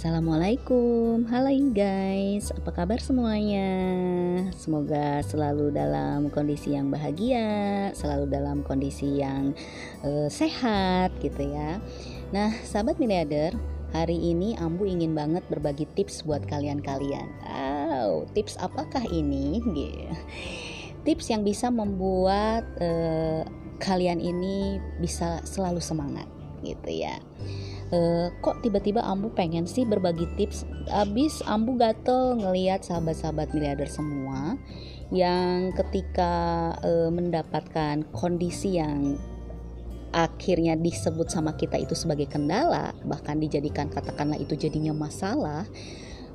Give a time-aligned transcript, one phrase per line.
[0.00, 3.68] Assalamualaikum, halo guys, apa kabar semuanya?
[4.56, 9.52] Semoga selalu dalam kondisi yang bahagia, selalu dalam kondisi yang
[10.00, 11.84] uh, sehat gitu ya.
[12.32, 13.52] Nah, sahabat miliarder,
[13.92, 17.28] hari ini Ambu ingin banget berbagi tips buat kalian-kalian.
[17.44, 19.60] Wow, tips apakah ini?
[21.04, 23.44] Tips yang bisa membuat uh,
[23.76, 27.18] kalian ini bisa selalu semangat gitu ya.
[27.90, 30.62] Uh, kok tiba-tiba Ambu pengen sih berbagi tips?
[30.94, 34.54] Abis Ambu gatel ngeliat sahabat-sahabat miliarder semua
[35.10, 36.32] yang ketika
[36.86, 39.18] uh, mendapatkan kondisi yang
[40.10, 45.66] akhirnya disebut sama kita itu sebagai kendala bahkan dijadikan katakanlah itu jadinya masalah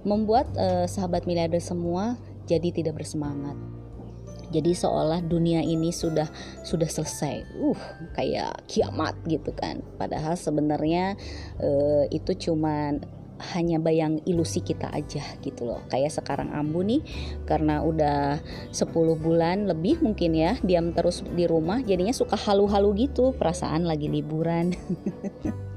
[0.07, 2.15] membuat uh, sahabat miliarder semua
[2.47, 3.55] jadi tidak bersemangat
[4.55, 6.31] jadi seolah dunia ini sudah
[6.63, 7.43] sudah selesai.
[7.59, 7.79] Uh
[8.15, 9.83] kayak kiamat gitu kan.
[9.99, 11.19] Padahal sebenarnya
[11.59, 13.03] uh, itu cuman
[13.51, 15.83] hanya bayang ilusi kita aja gitu loh.
[15.91, 17.03] Kayak sekarang Ambu nih
[17.43, 18.39] karena udah
[18.71, 18.87] 10
[19.19, 24.71] bulan lebih mungkin ya diam terus di rumah jadinya suka halu-halu gitu perasaan lagi liburan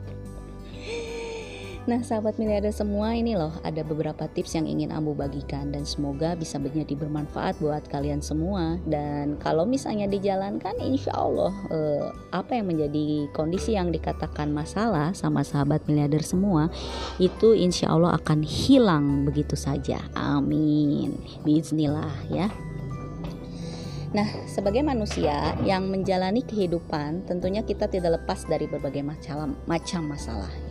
[1.88, 6.36] Nah, sahabat miliarder semua ini loh ada beberapa tips yang ingin Ambu bagikan dan semoga
[6.36, 8.76] bisa menjadi bermanfaat buat kalian semua.
[8.84, 15.40] Dan kalau misalnya dijalankan, insya Allah eh, apa yang menjadi kondisi yang dikatakan masalah sama
[15.40, 16.68] sahabat miliarder semua
[17.16, 19.96] itu insya Allah akan hilang begitu saja.
[20.12, 21.16] Amin.
[21.40, 22.52] Bismillah ya.
[24.12, 30.67] Nah, sebagai manusia yang menjalani kehidupan, tentunya kita tidak lepas dari berbagai macam macam masalah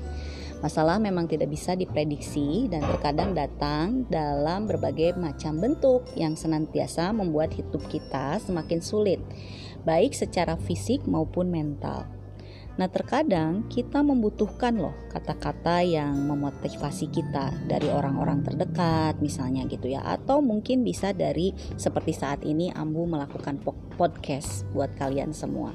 [0.57, 7.53] Masalah memang tidak bisa diprediksi dan terkadang datang dalam berbagai macam bentuk yang senantiasa membuat
[7.53, 9.21] hidup kita semakin sulit,
[9.85, 12.09] baik secara fisik maupun mental.
[12.77, 20.05] Nah, terkadang kita membutuhkan loh kata-kata yang memotivasi kita dari orang-orang terdekat misalnya gitu ya
[20.05, 23.57] atau mungkin bisa dari seperti saat ini Ambu melakukan
[23.97, 25.73] podcast buat kalian semua.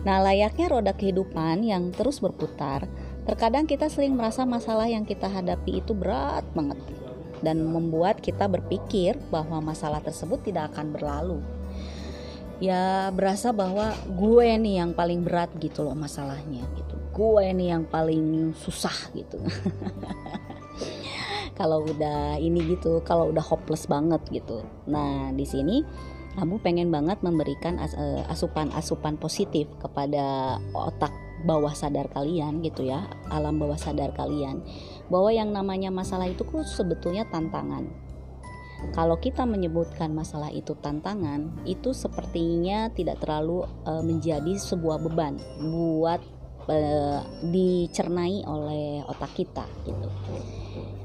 [0.00, 2.88] Nah, layaknya roda kehidupan yang terus berputar,
[3.28, 6.80] Terkadang kita sering merasa masalah yang kita hadapi itu berat banget
[7.40, 11.40] dan membuat kita berpikir bahwa masalah tersebut tidak akan berlalu.
[12.60, 16.96] Ya berasa bahwa gue nih yang paling berat gitu loh masalahnya gitu.
[17.16, 19.40] Gue nih yang paling susah gitu.
[21.60, 24.60] kalau udah ini gitu, kalau udah hopeless banget gitu.
[24.88, 25.80] Nah, di sini
[26.38, 31.10] kamu pengen banget memberikan eh, asupan-asupan positif kepada otak
[31.40, 34.62] bawah sadar kalian gitu ya alam bawah sadar kalian.
[35.10, 38.10] Bahwa yang namanya masalah itu kok sebetulnya tantangan.
[38.96, 46.24] Kalau kita menyebutkan masalah itu tantangan itu sepertinya tidak terlalu e, menjadi sebuah beban buat
[46.64, 46.78] e,
[47.52, 50.08] dicernai oleh otak kita gitu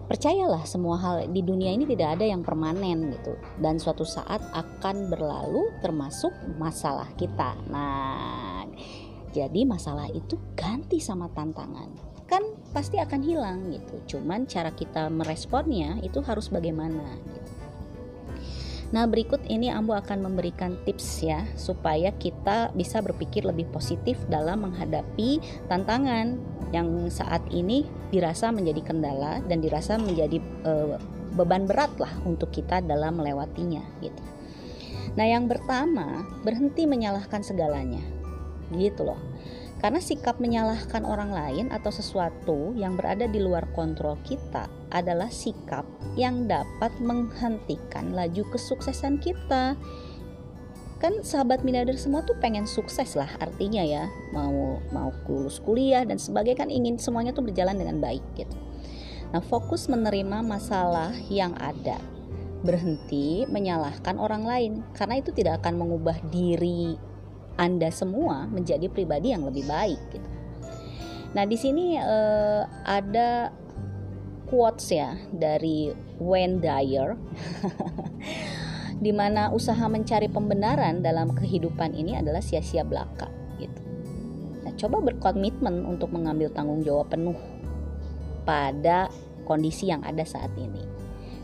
[0.06, 5.10] percayalah semua hal di dunia ini tidak ada yang permanen gitu dan suatu saat akan
[5.10, 8.66] berlalu termasuk masalah kita nah
[9.36, 11.92] jadi masalah itu ganti sama tantangan.
[12.24, 14.16] Kan pasti akan hilang gitu.
[14.16, 17.45] Cuman cara kita meresponnya itu harus bagaimana gitu.
[18.96, 24.64] Nah, berikut ini Ambo akan memberikan tips ya supaya kita bisa berpikir lebih positif dalam
[24.64, 26.40] menghadapi tantangan
[26.72, 27.84] yang saat ini
[28.16, 30.96] dirasa menjadi kendala dan dirasa menjadi e,
[31.36, 34.24] beban berat lah untuk kita dalam melewatinya gitu.
[35.20, 38.00] Nah, yang pertama, berhenti menyalahkan segalanya
[38.72, 39.20] gitu loh
[39.84, 45.84] karena sikap menyalahkan orang lain atau sesuatu yang berada di luar kontrol kita adalah sikap
[46.16, 49.76] yang dapat menghentikan laju kesuksesan kita.
[50.96, 54.08] Kan sahabat miliarder semua tuh pengen sukses lah artinya ya.
[54.32, 58.56] Mau mau lulus kuliah dan sebagainya kan ingin semuanya tuh berjalan dengan baik gitu.
[59.36, 62.00] Nah fokus menerima masalah yang ada
[62.64, 64.74] berhenti menyalahkan orang lain.
[64.96, 66.96] Karena itu tidak akan mengubah diri
[67.56, 70.30] anda semua menjadi pribadi yang lebih baik gitu.
[71.36, 73.52] Nah, di sini uh, ada
[74.48, 75.92] quotes ya dari
[76.22, 77.20] Wayne Dyer
[79.04, 83.28] di mana usaha mencari pembenaran dalam kehidupan ini adalah sia-sia belaka
[83.60, 83.82] gitu.
[84.64, 87.36] Nah, coba berkomitmen untuk mengambil tanggung jawab penuh
[88.48, 89.12] pada
[89.44, 90.82] kondisi yang ada saat ini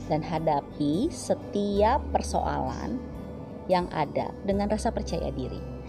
[0.07, 2.95] dan hadapi setiap persoalan
[3.67, 5.80] yang ada dengan rasa percaya diri.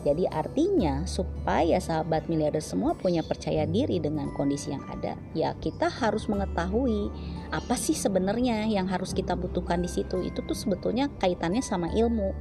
[0.00, 5.92] Jadi artinya supaya sahabat miliarder semua punya percaya diri dengan kondisi yang ada, ya kita
[5.92, 7.12] harus mengetahui
[7.52, 10.24] apa sih sebenarnya yang harus kita butuhkan di situ.
[10.24, 12.32] Itu tuh sebetulnya kaitannya sama ilmu,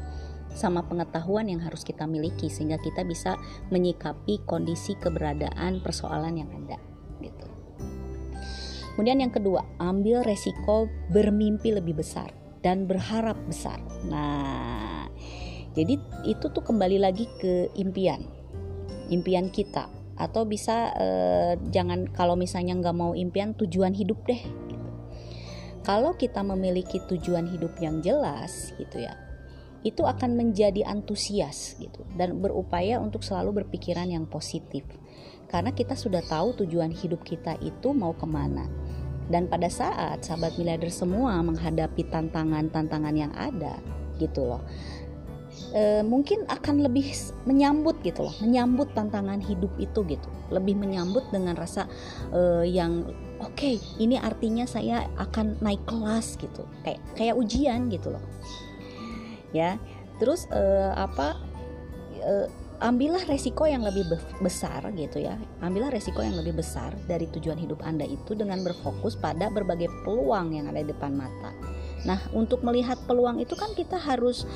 [0.55, 3.35] sama pengetahuan yang harus kita miliki sehingga kita bisa
[3.69, 6.79] menyikapi kondisi keberadaan persoalan yang ada
[7.19, 7.47] gitu.
[8.95, 13.79] Kemudian yang kedua, ambil resiko bermimpi lebih besar dan berharap besar.
[14.07, 14.98] Nah,
[15.79, 15.95] jadi
[16.27, 18.19] itu tuh kembali lagi ke impian,
[19.07, 19.87] impian kita.
[20.19, 24.43] Atau bisa eh, jangan kalau misalnya nggak mau impian, tujuan hidup deh.
[24.43, 24.89] Gitu.
[25.87, 29.15] Kalau kita memiliki tujuan hidup yang jelas, gitu ya,
[29.87, 34.83] itu akan menjadi antusias gitu dan berupaya untuk selalu berpikiran yang positif
[35.47, 38.67] karena kita sudah tahu tujuan hidup kita itu mau ke mana
[39.31, 43.79] dan pada saat sahabat miliarder semua menghadapi tantangan-tantangan yang ada
[44.19, 44.61] gitu loh
[45.73, 47.13] e, mungkin akan lebih
[47.45, 50.29] menyambut gitu loh menyambut tantangan hidup itu gitu.
[50.49, 51.85] Lebih menyambut dengan rasa
[52.33, 53.05] e, yang
[53.39, 56.65] oke okay, ini artinya saya akan naik kelas gitu.
[56.85, 58.23] Kayak kayak ujian gitu loh.
[59.53, 59.77] Ya
[60.19, 60.61] terus e,
[60.93, 61.37] apa
[62.19, 62.33] e,
[62.79, 64.07] ambillah resiko yang lebih
[64.39, 65.35] besar gitu ya.
[65.59, 70.55] Ambillah resiko yang lebih besar dari tujuan hidup anda itu dengan berfokus pada berbagai peluang
[70.55, 71.51] yang ada di depan mata.
[72.07, 74.47] Nah untuk melihat peluang itu kan kita harus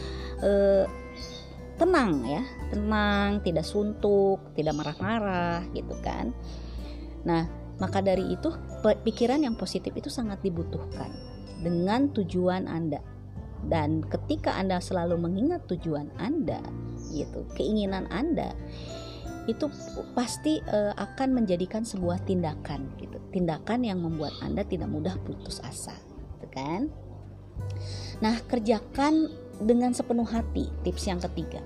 [1.77, 6.31] tenang ya tenang tidak suntuk tidak marah-marah gitu kan.
[7.25, 7.49] Nah
[7.81, 8.53] maka dari itu
[8.83, 11.09] pikiran yang positif itu sangat dibutuhkan
[11.63, 13.01] dengan tujuan anda.
[13.63, 16.59] Dan ketika anda selalu mengingat tujuan anda
[17.15, 18.51] gitu keinginan anda
[19.47, 19.67] itu
[20.15, 25.95] pasti uh, akan menjadikan sebuah tindakan gitu tindakan yang membuat anda tidak mudah putus asa
[26.35, 26.87] gitu kan.
[28.23, 31.61] Nah kerjakan dengan sepenuh hati tips yang ketiga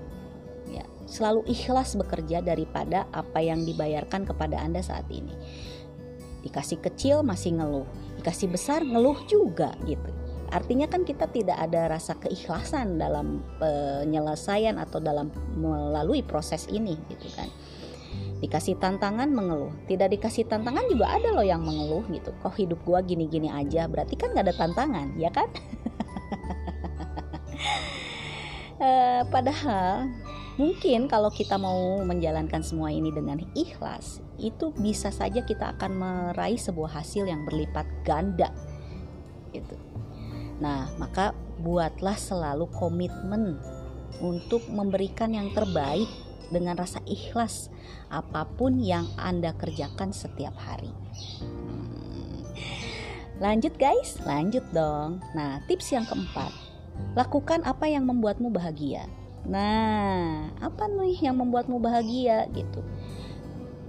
[0.68, 5.32] ya selalu ikhlas bekerja daripada apa yang dibayarkan kepada anda saat ini
[6.44, 7.88] dikasih kecil masih ngeluh
[8.20, 10.12] dikasih besar ngeluh juga gitu
[10.48, 17.28] Artinya kan kita tidak ada rasa keikhlasan dalam penyelesaian atau dalam melalui proses ini gitu
[17.36, 17.52] kan.
[18.40, 22.32] Dikasih tantangan mengeluh, tidak dikasih tantangan juga ada loh yang mengeluh gitu.
[22.40, 25.52] Kok hidup gua gini-gini aja, berarti kan gak ada tantangan, ya kan?
[28.78, 28.90] e,
[29.28, 30.10] padahal
[30.58, 36.58] mungkin kalau kita mau menjalankan semua ini dengan ikhlas, itu bisa saja kita akan meraih
[36.58, 38.50] sebuah hasil yang berlipat ganda
[39.54, 39.78] gitu
[40.58, 43.58] Nah, maka buatlah selalu komitmen
[44.18, 46.10] untuk memberikan yang terbaik
[46.50, 47.70] dengan rasa ikhlas
[48.10, 50.90] apa pun yang Anda kerjakan setiap hari.
[51.38, 52.42] Hmm.
[53.38, 55.22] Lanjut guys, lanjut dong.
[55.38, 56.50] Nah, tips yang keempat.
[57.16, 59.08] Lakukan apa yang membuatmu bahagia.
[59.48, 62.84] Nah, apa nih yang membuatmu bahagia gitu?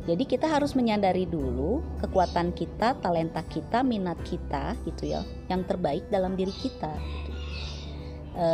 [0.10, 5.22] Jadi kita harus menyadari dulu kekuatan kita, talenta kita, minat kita gitu ya,
[5.52, 6.90] yang terbaik dalam diri kita.
[8.34, 8.48] E,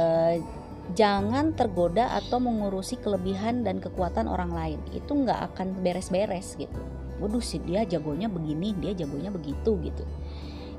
[0.99, 4.79] jangan tergoda atau mengurusi kelebihan dan kekuatan orang lain.
[4.91, 6.81] Itu nggak akan beres-beres gitu.
[7.23, 10.03] Waduh sih dia jagonya begini, dia jagonya begitu gitu.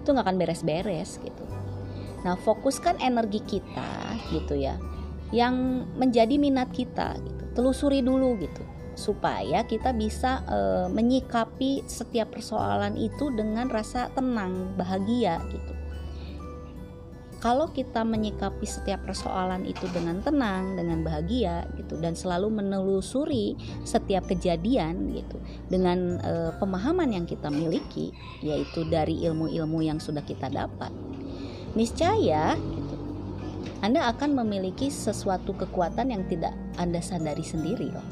[0.04, 1.44] Itu nggak akan beres-beres gitu.
[2.26, 4.74] Nah fokuskan energi kita gitu ya,
[5.30, 7.42] yang menjadi minat kita gitu.
[7.54, 10.58] Telusuri dulu gitu supaya kita bisa e,
[10.88, 15.72] menyikapi setiap persoalan itu dengan rasa tenang, bahagia gitu.
[17.36, 24.24] Kalau kita menyikapi setiap persoalan itu dengan tenang, dengan bahagia gitu dan selalu menelusuri setiap
[24.24, 25.36] kejadian gitu
[25.68, 30.90] dengan e, pemahaman yang kita miliki yaitu dari ilmu-ilmu yang sudah kita dapat.
[31.76, 32.96] Niscaya gitu,
[33.84, 38.08] Anda akan memiliki sesuatu kekuatan yang tidak Anda sadari sendiri loh.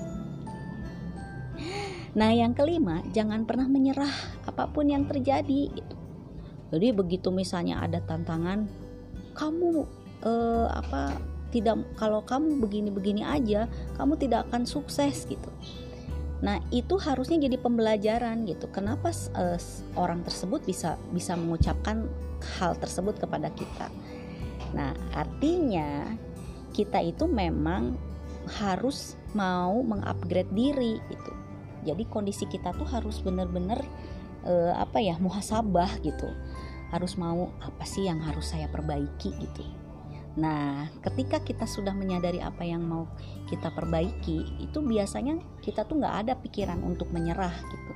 [2.15, 4.13] Nah, yang kelima, jangan pernah menyerah
[4.47, 5.97] apa pun yang terjadi gitu.
[6.71, 8.69] Jadi begitu misalnya ada tantangan,
[9.35, 9.83] kamu
[10.23, 11.19] eh, apa
[11.51, 13.67] tidak kalau kamu begini-begini aja,
[13.99, 15.51] kamu tidak akan sukses gitu.
[16.43, 18.67] Nah, itu harusnya jadi pembelajaran gitu.
[18.73, 19.61] Kenapa eh,
[19.95, 22.09] orang tersebut bisa bisa mengucapkan
[22.59, 23.89] hal tersebut kepada kita?
[24.75, 26.19] Nah, artinya
[26.75, 27.95] kita itu memang
[28.59, 31.33] harus mau mengupgrade diri gitu
[31.85, 33.85] jadi kondisi kita tuh harus benar-benar
[34.49, 36.27] uh, apa ya muhasabah gitu
[36.91, 39.63] harus mau apa sih yang harus saya perbaiki gitu
[40.35, 43.07] Nah, ketika kita sudah menyadari apa yang mau
[43.47, 47.93] kita perbaiki, itu biasanya kita tuh nggak ada pikiran untuk menyerah gitu.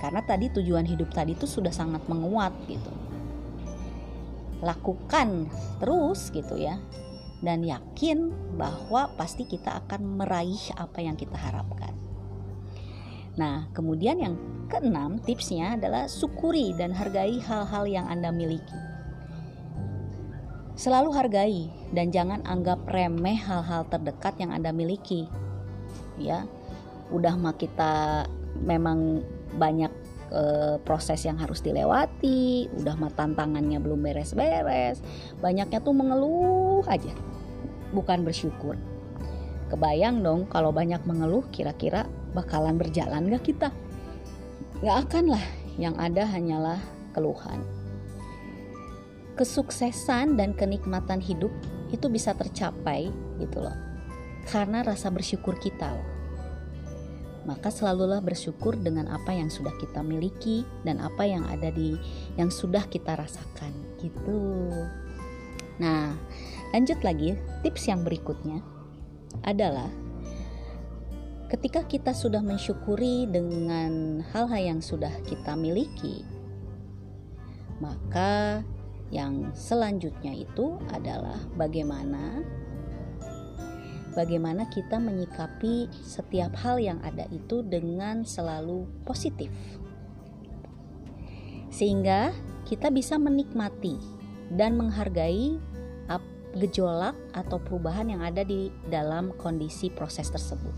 [0.00, 2.90] Karena tadi tujuan hidup tadi tuh sudah sangat menguat gitu.
[4.58, 5.46] Lakukan
[5.78, 6.82] terus gitu ya.
[7.40, 11.94] Dan yakin bahwa pasti kita akan meraih apa yang kita harapkan.
[13.38, 14.34] Nah, kemudian yang
[14.68, 18.89] keenam tipsnya adalah syukuri dan hargai hal-hal yang Anda miliki.
[20.80, 25.28] Selalu hargai dan jangan anggap remeh hal-hal terdekat yang Anda miliki.
[26.16, 26.48] Ya.
[27.12, 28.24] Udah mah kita
[28.64, 29.20] memang
[29.60, 29.92] banyak
[30.32, 30.42] e,
[30.80, 35.04] proses yang harus dilewati, udah mah tantangannya belum beres-beres,
[35.44, 37.12] banyaknya tuh mengeluh aja,
[37.92, 38.78] bukan bersyukur.
[39.68, 43.68] Kebayang dong kalau banyak mengeluh kira-kira bakalan berjalan gak kita?
[44.80, 45.44] Gak akan lah,
[45.76, 46.80] yang ada hanyalah
[47.12, 47.79] keluhan.
[49.40, 51.48] Kesuksesan dan kenikmatan hidup
[51.88, 53.08] itu bisa tercapai
[53.40, 53.76] gitu loh.
[54.44, 56.20] Karena rasa bersyukur kita loh
[57.48, 61.96] maka selalulah bersyukur dengan apa yang sudah kita miliki dan apa yang ada di
[62.36, 64.68] yang sudah kita rasakan gitu.
[65.80, 66.12] Nah,
[66.76, 68.60] lanjut lagi tips yang berikutnya
[69.40, 69.88] adalah
[71.48, 76.22] ketika kita sudah mensyukuri dengan hal-hal yang sudah kita miliki,
[77.80, 78.60] maka
[79.10, 82.42] yang selanjutnya itu adalah bagaimana
[84.14, 89.50] bagaimana kita menyikapi setiap hal yang ada itu dengan selalu positif.
[91.70, 92.34] Sehingga
[92.66, 93.94] kita bisa menikmati
[94.50, 95.58] dan menghargai
[96.56, 100.74] gejolak atau perubahan yang ada di dalam kondisi proses tersebut.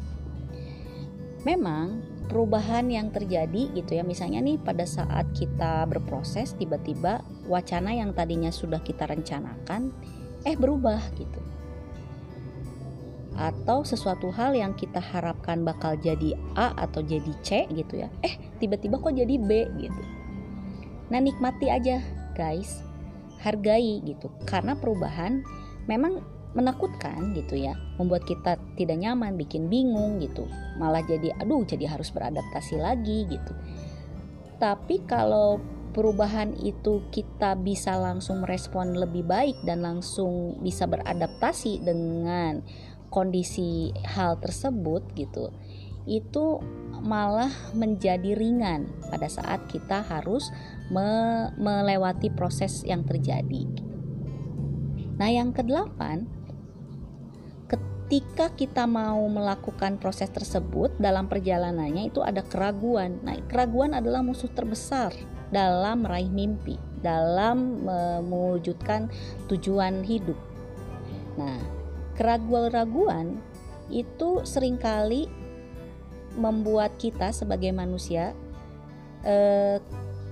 [1.48, 4.02] Memang perubahan yang terjadi gitu ya.
[4.02, 9.92] Misalnya nih pada saat kita berproses tiba-tiba wacana yang tadinya sudah kita rencanakan
[10.48, 11.40] eh berubah gitu.
[13.36, 18.08] Atau sesuatu hal yang kita harapkan bakal jadi A atau jadi C gitu ya.
[18.24, 20.02] Eh tiba-tiba kok jadi B gitu.
[21.12, 22.00] Nah nikmati aja
[22.32, 22.80] guys.
[23.44, 24.32] Hargai gitu.
[24.48, 25.44] Karena perubahan
[25.84, 27.76] memang menakutkan gitu ya.
[27.96, 30.48] Membuat kita tidak nyaman bikin bingung gitu.
[30.76, 33.52] Malah jadi aduh jadi harus beradaptasi lagi gitu.
[34.60, 35.58] Tapi kalau
[35.92, 42.64] perubahan itu kita bisa langsung merespon lebih baik dan langsung bisa beradaptasi dengan
[43.12, 45.52] kondisi hal tersebut gitu
[46.06, 46.58] itu
[47.02, 50.50] malah menjadi ringan pada saat kita harus
[50.90, 53.66] me melewati proses yang terjadi.
[55.18, 56.26] Nah, yang kedelapan,
[58.12, 63.16] ketika kita mau melakukan proses tersebut dalam perjalanannya itu ada keraguan.
[63.24, 65.16] Nah, keraguan adalah musuh terbesar
[65.48, 67.80] dalam meraih mimpi, dalam
[68.28, 69.08] mewujudkan
[69.48, 70.36] tujuan hidup.
[71.40, 71.56] Nah,
[72.12, 73.40] keraguan-raguan
[73.88, 75.24] itu sering kali
[76.36, 78.36] membuat kita sebagai manusia
[79.24, 79.80] eh,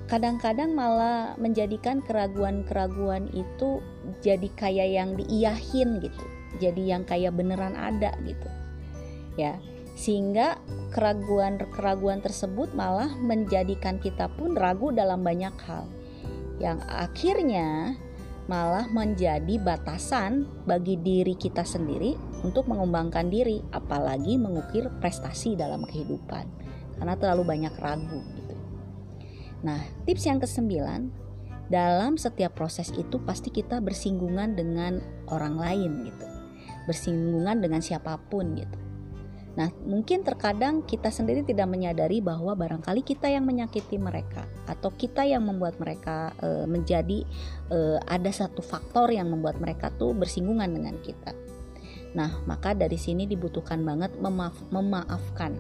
[0.05, 3.81] kadang-kadang malah menjadikan keraguan-keraguan itu
[4.21, 6.29] jadi kayak yang diiyahin gitu
[6.59, 8.49] jadi yang kayak beneran ada gitu
[9.39, 9.61] ya
[9.95, 10.57] sehingga
[10.91, 15.85] keraguan-keraguan tersebut malah menjadikan kita pun ragu dalam banyak hal
[16.59, 17.95] yang akhirnya
[18.51, 26.51] malah menjadi batasan bagi diri kita sendiri untuk mengembangkan diri, apalagi mengukir prestasi dalam kehidupan
[26.99, 28.57] karena terlalu banyak ragu gitu.
[29.63, 31.15] Nah, tips yang kesembilan,
[31.71, 34.99] dalam setiap proses itu pasti kita bersinggungan dengan
[35.31, 36.27] orang lain gitu.
[36.89, 38.79] Bersinggungan dengan siapa pun gitu.
[39.59, 45.27] Nah, mungkin terkadang kita sendiri tidak menyadari bahwa barangkali kita yang menyakiti mereka atau kita
[45.27, 47.27] yang membuat mereka e, menjadi
[47.67, 51.35] e, ada satu faktor yang membuat mereka tuh bersinggungan dengan kita.
[52.15, 55.59] Nah, maka dari sini dibutuhkan banget memaaf, memaafkan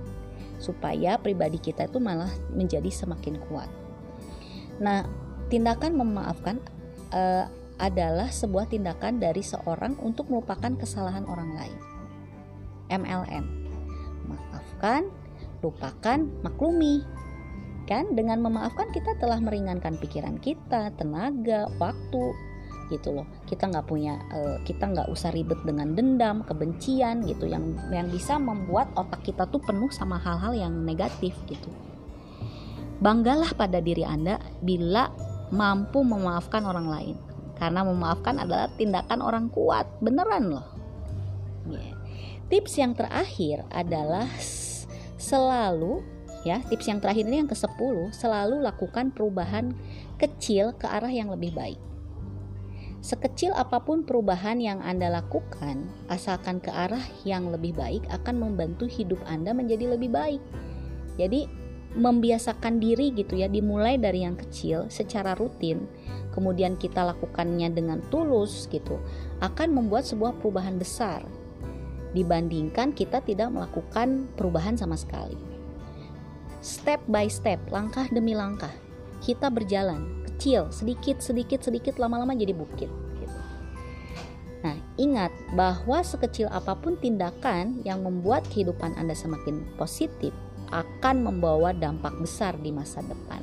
[0.62, 3.70] supaya pribadi kita itu malah menjadi semakin kuat.
[4.78, 5.02] Nah,
[5.50, 6.62] tindakan memaafkan
[7.10, 7.22] e,
[7.80, 11.78] adalah sebuah tindakan dari seorang untuk melupakan kesalahan orang lain.
[12.92, 13.60] MLM
[14.30, 15.10] maafkan,
[15.60, 17.02] lupakan, maklumi.
[17.90, 22.30] Kan dengan memaafkan kita telah meringankan pikiran kita, tenaga, waktu
[22.90, 23.26] gitu loh.
[23.50, 28.38] Kita nggak punya uh, kita nggak usah ribet dengan dendam, kebencian gitu yang yang bisa
[28.38, 31.70] membuat otak kita tuh penuh sama hal-hal yang negatif gitu.
[33.02, 35.10] Banggalah pada diri Anda bila
[35.50, 37.16] mampu memaafkan orang lain.
[37.60, 40.66] Karena memaafkan adalah tindakan orang kuat, beneran loh.
[41.68, 41.94] Yeah.
[42.48, 44.26] Tips yang terakhir adalah
[45.20, 46.02] selalu
[46.42, 49.76] ya tips yang terakhir ini yang ke-10 selalu lakukan perubahan
[50.16, 51.78] kecil ke arah yang lebih baik.
[53.00, 58.84] Sekecil apa pun perubahan yang Anda lakukan, asalkan ke arah yang lebih baik akan membantu
[58.84, 60.42] hidup Anda menjadi lebih baik.
[61.16, 61.48] Jadi
[61.96, 65.88] membiasakan diri gitu ya, dimulai dari yang kecil secara rutin,
[66.30, 68.98] kemudian kita lakukannya dengan tulus gitu,
[69.42, 71.22] akan membuat sebuah perubahan besar
[72.10, 75.38] dibandingkan kita tidak melakukan perubahan sama sekali.
[76.60, 78.72] Step by step, langkah demi langkah,
[79.24, 82.90] kita berjalan kecil, sedikit, sedikit, sedikit, lama-lama jadi bukit.
[83.20, 83.38] Gitu.
[84.60, 90.36] Nah, ingat bahwa sekecil apa pun tindakan yang membuat kehidupan Anda semakin positif
[90.68, 93.42] akan membawa dampak besar di masa depan.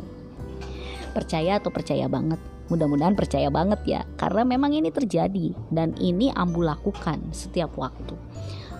[1.12, 2.38] Percaya atau percaya banget?
[2.68, 8.16] Mudah-mudahan percaya banget ya, karena memang ini terjadi dan ini Ambu lakukan setiap waktu.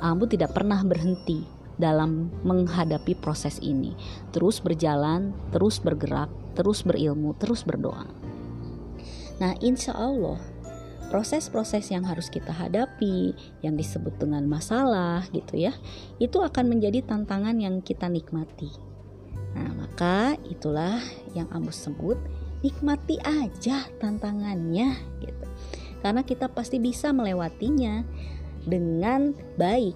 [0.04, 1.42] Ambu tidak pernah berhenti
[1.80, 3.96] dalam menghadapi proses ini.
[4.36, 6.28] Terus berjalan, terus bergerak,
[6.58, 8.06] terus berilmu, terus berdoa.
[9.38, 10.42] Nah, insya Allah
[11.08, 13.32] proses-proses yang harus kita hadapi,
[13.64, 15.72] yang disebut dengan masalah gitu ya,
[16.20, 18.68] itu akan menjadi tantangan yang kita nikmati.
[19.56, 21.00] Nah, maka itulah
[21.32, 22.20] yang Ambu sebut
[22.66, 25.46] nikmati aja tantangannya gitu.
[26.02, 28.06] Karena kita pasti bisa melewatinya
[28.66, 29.96] dengan baik.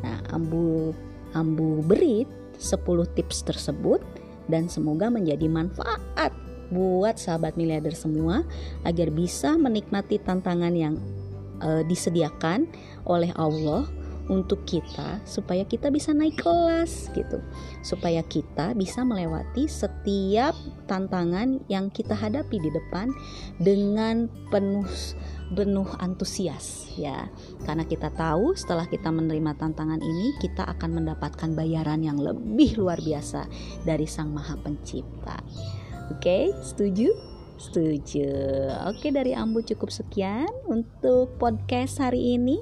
[0.00, 0.92] Nah, Ambu
[1.32, 2.26] Ambu beri
[2.58, 4.02] 10 tips tersebut
[4.50, 6.34] dan semoga menjadi manfaat
[6.70, 8.46] buat sahabat miliarder semua
[8.86, 10.94] agar bisa menikmati tantangan yang
[11.62, 12.70] uh, disediakan
[13.06, 13.90] oleh Allah
[14.30, 17.42] untuk kita supaya kita bisa naik kelas gitu.
[17.82, 20.54] Supaya kita bisa melewati setiap
[20.86, 23.10] tantangan yang kita hadapi di depan
[23.58, 24.86] dengan penuh
[25.50, 27.26] penuh antusias ya.
[27.66, 33.02] Karena kita tahu setelah kita menerima tantangan ini kita akan mendapatkan bayaran yang lebih luar
[33.02, 33.50] biasa
[33.82, 35.42] dari Sang Maha Pencipta.
[36.14, 37.10] Oke, setuju?
[37.60, 38.30] Setuju.
[38.88, 42.56] Oke, dari Ambu cukup sekian untuk podcast hari ini.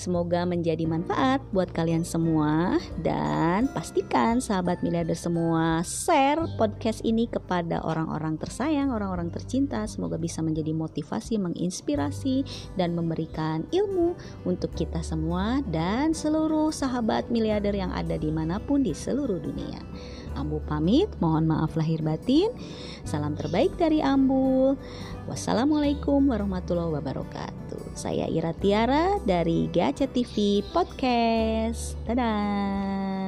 [0.00, 7.84] Semoga menjadi manfaat buat kalian semua dan pastikan sahabat miliarder semua share podcast ini kepada
[7.84, 9.84] orang-orang tersayang, orang-orang tercinta.
[9.84, 12.48] Semoga bisa menjadi motivasi, menginspirasi
[12.80, 14.16] dan memberikan ilmu
[14.48, 19.84] untuk kita semua dan seluruh sahabat miliarder yang ada di mana pun di seluruh dunia.
[20.32, 22.48] Ambu pamit, mohon maaf lahir batin.
[23.04, 24.80] Salam terbaik dari Ambu.
[25.28, 27.69] Wassalamualaikum warahmatullahi wabarakatuh.
[28.00, 32.00] Saya Ira Tiara dari Gacha TV Podcast.
[32.08, 33.19] Dadah.